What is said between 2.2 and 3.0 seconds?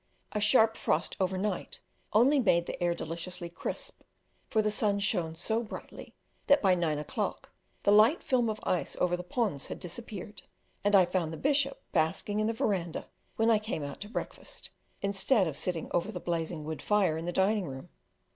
made the air